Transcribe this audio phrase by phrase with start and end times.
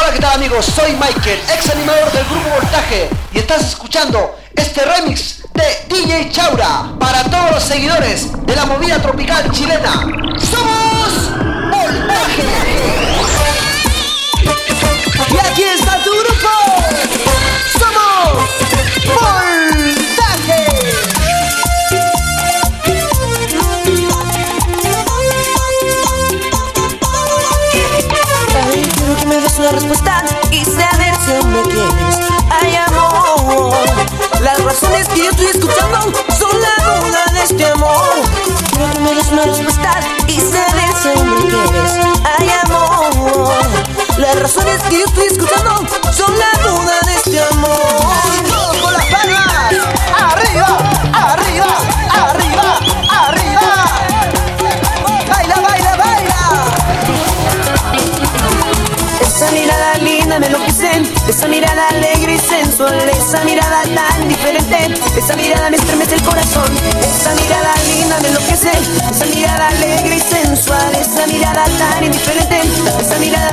[0.00, 0.64] Hola, ¿qué tal amigos?
[0.64, 6.92] Soy Michael, ex animador del grupo Voltaje y estás escuchando este remix de DJ Chaura
[7.00, 10.06] para todos los seguidores de la movida tropical chilena.
[10.38, 11.47] ¡Somos
[35.30, 38.14] estoy escuchando son la duda de este amor.
[38.70, 41.92] Quiero que me des una respuesta y saber si me quieres.
[42.38, 43.48] Ay, amor,
[44.18, 47.07] las razones que yo estoy escuchando son la duda de
[63.28, 66.64] esa mirada tan diferente, esa mirada me estremece el corazón,
[66.98, 68.70] esa mirada linda me enloquece,
[69.10, 72.62] esa mirada alegre y sensual, esa mirada tan indiferente,
[72.98, 73.52] esa mirada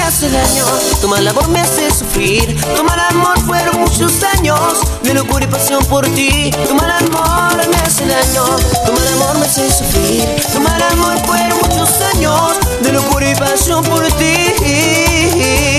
[0.00, 0.64] me hace daño,
[1.00, 2.56] tu mal amor me hace sufrir.
[2.76, 4.60] Tu mal amor fueron muchos años
[5.02, 6.50] de locura y pasión por ti.
[6.68, 8.44] Tu mal amor me hace daño,
[8.86, 10.24] tu mal amor me hace sufrir.
[10.52, 15.69] Tu mal amor fueron muchos años de locura y pasión por ti.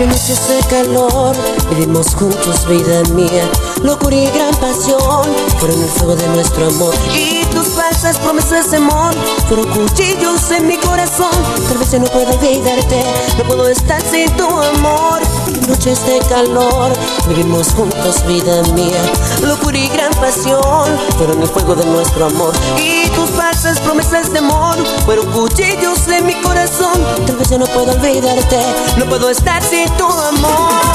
[0.00, 1.36] En noches de calor
[1.68, 3.46] vivimos juntos, vida mía.
[3.82, 5.28] Locura y gran pasión
[5.58, 6.94] fueron el fuego de nuestro amor.
[7.14, 9.14] Y tus falsas promesas de amor
[9.46, 11.30] fueron cuchillos en mi corazón.
[11.68, 13.04] Tal vez ya no puedo olvidarte,
[13.36, 15.20] no puedo estar sin tu amor.
[15.68, 16.92] Noches de calor
[17.28, 19.02] vivimos juntos, vida mía.
[19.42, 22.54] Locura y gran pasión fueron el fuego de nuestro amor.
[22.78, 27.04] Y tus falsas promesas de amor fueron cuchillos en mi corazón.
[27.26, 28.58] Tal vez ya no puedo olvidarte,
[28.96, 30.89] no puedo estar sin tu amor.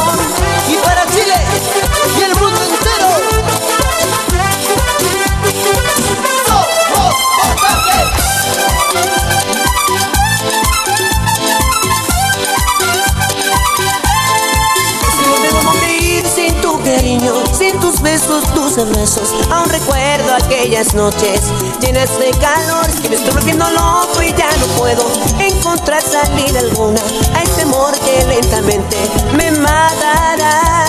[18.78, 21.42] Aún recuerdo aquellas noches
[21.80, 22.86] llenas de calor.
[23.02, 25.10] Que me estoy volviendo loco y ya no puedo
[25.40, 27.00] encontrar salida alguna.
[27.36, 28.98] Hay temor que lentamente
[29.38, 30.85] me matará.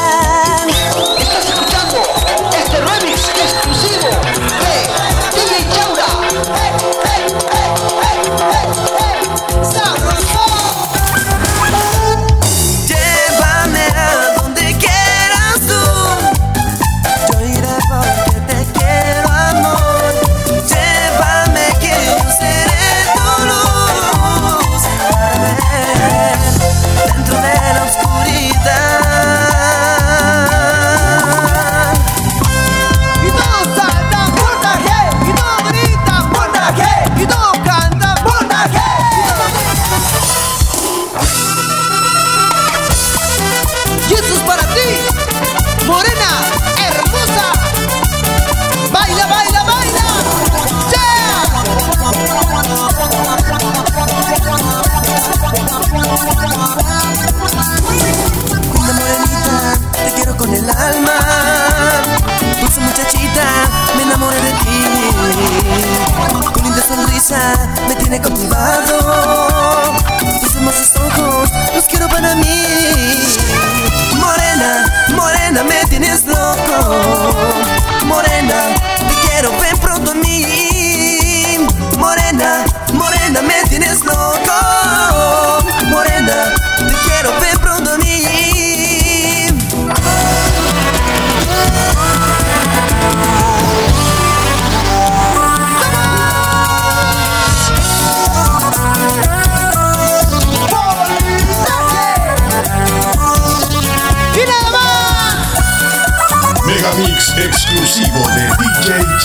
[64.16, 64.78] enamoré de ti.
[66.54, 67.38] Tu linda sonrisa
[67.88, 69.65] me tiene cautivado.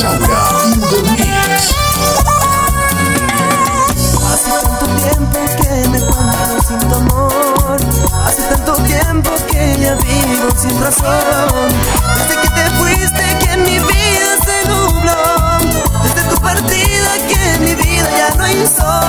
[0.04, 0.18] Hace
[4.50, 7.78] tanto tiempo que me cuento sin tu amor.
[8.26, 11.70] Hace tanto tiempo que ya vivo sin razón.
[12.18, 15.60] Desde que te fuiste que en mi vida se nubló.
[16.04, 19.01] Desde tu partida que en mi vida ya no hay sol.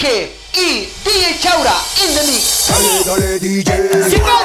[0.00, 0.20] ခင်
[0.66, 0.68] ဤ
[1.04, 3.70] တည်ချောက်တာအင်ဒနီဒါလေဒါလေ DJ
[4.12, 4.37] စစ်ပါ